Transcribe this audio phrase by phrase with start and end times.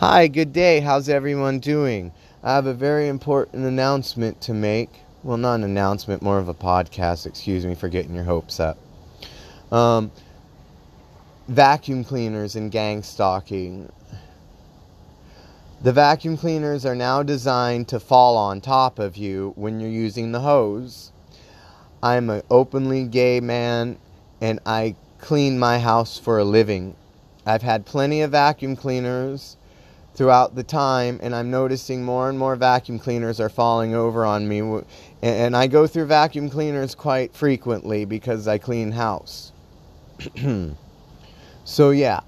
[0.00, 0.78] Hi, good day.
[0.78, 2.12] How's everyone doing?
[2.44, 4.90] I have a very important announcement to make.
[5.24, 7.26] Well, not an announcement, more of a podcast.
[7.26, 8.78] Excuse me for getting your hopes up.
[9.72, 10.12] Um,
[11.48, 13.90] vacuum cleaners and gang stalking.
[15.82, 20.30] The vacuum cleaners are now designed to fall on top of you when you're using
[20.30, 21.10] the hose.
[22.04, 23.98] I'm an openly gay man
[24.40, 26.94] and I clean my house for a living.
[27.44, 29.56] I've had plenty of vacuum cleaners
[30.14, 34.48] throughout the time, and I'm noticing more and more vacuum cleaners are falling over on
[34.48, 34.82] me.
[35.22, 39.52] And I go through vacuum cleaners quite frequently because I clean house.
[41.64, 42.20] so, yeah.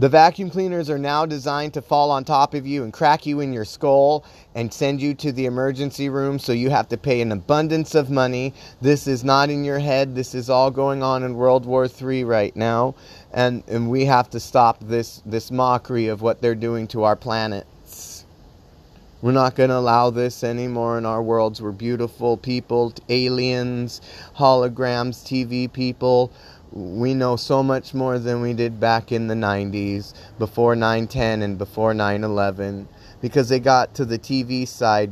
[0.00, 3.40] The vacuum cleaners are now designed to fall on top of you and crack you
[3.40, 7.20] in your skull and send you to the emergency room so you have to pay
[7.20, 8.54] an abundance of money.
[8.80, 10.14] This is not in your head.
[10.14, 12.94] This is all going on in World War III right now.
[13.32, 17.16] And, and we have to stop this, this mockery of what they're doing to our
[17.16, 18.24] planets.
[19.20, 21.60] We're not going to allow this anymore in our worlds.
[21.60, 24.00] We're beautiful people, aliens,
[24.36, 26.30] holograms, TV people
[26.72, 31.58] we know so much more than we did back in the 90s, before 9/10 and
[31.58, 32.86] before 9/11,
[33.20, 35.10] because they got to the TV side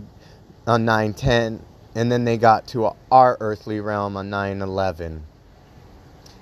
[0.66, 1.60] on 9/10,
[1.94, 5.22] and then they got to our earthly realm on 9/11.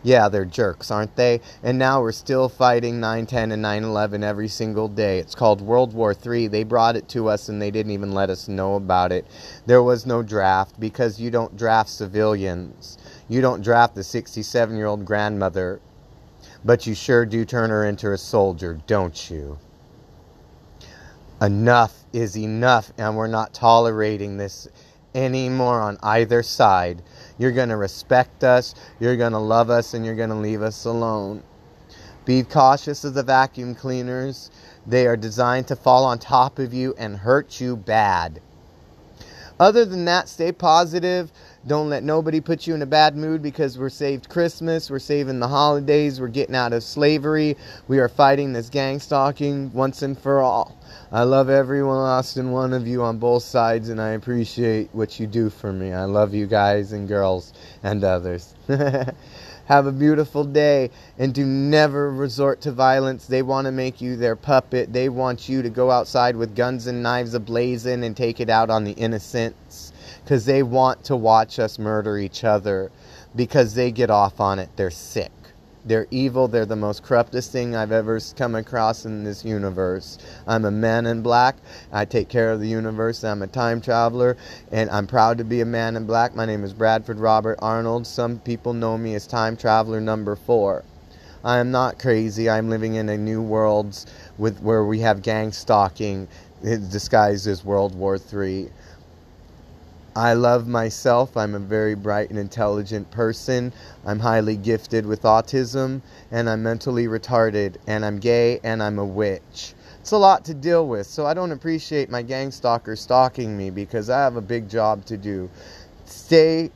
[0.05, 1.41] Yeah, they're jerks, aren't they?
[1.62, 5.19] And now we're still fighting 9/10 and 9/11 every single day.
[5.19, 6.47] It's called World War III.
[6.47, 9.27] They brought it to us and they didn't even let us know about it.
[9.64, 12.98] There was no draft because you don't draft civilians.
[13.30, 15.80] You don't draft the 67 year old grandmother,
[16.62, 19.56] but you sure do turn her into a soldier, don't you?
[21.41, 24.69] Enough is enough, and we're not tolerating this
[25.14, 27.02] anymore on either side.
[27.38, 30.62] You're going to respect us, you're going to love us, and you're going to leave
[30.62, 31.42] us alone.
[32.24, 34.50] Be cautious of the vacuum cleaners.
[34.86, 38.41] They are designed to fall on top of you and hurt you bad.
[39.60, 41.30] Other than that, stay positive.
[41.66, 45.41] Don't let nobody put you in a bad mood because we're saved Christmas, we're saving
[45.41, 47.56] the holidays, we're getting out of slavery,
[47.88, 50.78] we are fighting this gang stalking once and for all.
[51.10, 55.19] I love every last and one of you on both sides, and I appreciate what
[55.19, 55.94] you do for me.
[55.94, 58.54] I love you guys and girls and others.
[59.64, 63.26] Have a beautiful day and do never resort to violence.
[63.26, 64.92] They want to make you their puppet.
[64.92, 68.69] They want you to go outside with guns and knives ablazing and take it out
[68.69, 69.94] on the innocents
[70.24, 72.90] because they want to watch us murder each other
[73.36, 74.70] because they get off on it.
[74.76, 75.30] They're sick.
[75.84, 76.48] They're evil.
[76.48, 80.16] They're the most corruptest thing I've ever come across in this universe.
[80.46, 81.56] I'm a man in black.
[81.92, 83.22] I take care of the universe.
[83.22, 84.38] I'm a time traveler,
[84.72, 86.34] and I'm proud to be a man in black.
[86.34, 88.06] My name is Bradford Robert Arnold.
[88.06, 90.84] Some people know me as time traveler number four.
[91.44, 92.48] I am not crazy.
[92.48, 94.02] I'm living in a new world
[94.38, 96.28] with where we have gang stalking
[96.62, 98.70] disguised as World War III.
[100.16, 101.36] I love myself.
[101.36, 103.72] I'm a very bright and intelligent person.
[104.06, 109.04] I'm highly gifted with autism, and I'm mentally retarded, and I'm gay, and I'm a
[109.04, 109.74] witch.
[109.98, 113.70] It's a lot to deal with, so I don't appreciate my gang stalker stalking me
[113.70, 115.50] because I have a big job to do.
[116.04, 116.70] Stay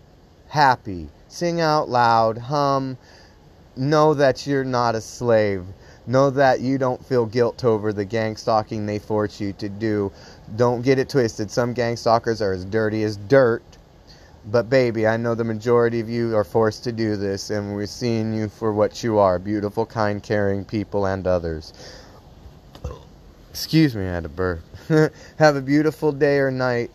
[0.48, 2.98] happy, sing out loud, hum,
[3.76, 5.64] know that you're not a slave.
[6.08, 10.10] Know that you don't feel guilt over the gang stalking they force you to do.
[10.56, 11.50] Don't get it twisted.
[11.50, 13.62] Some gang stalkers are as dirty as dirt.
[14.50, 17.84] But, baby, I know the majority of you are forced to do this, and we're
[17.84, 21.74] seeing you for what you are beautiful, kind, caring people and others.
[23.50, 24.60] Excuse me, I had a burp.
[25.38, 26.90] Have a beautiful day or night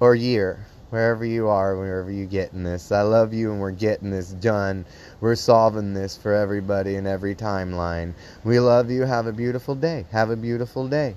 [0.00, 2.92] or year wherever you are, wherever you getting this.
[2.92, 4.86] I love you and we're getting this done.
[5.20, 8.14] We're solving this for everybody in every timeline.
[8.44, 9.02] We love you.
[9.02, 10.06] Have a beautiful day.
[10.12, 11.16] Have a beautiful day.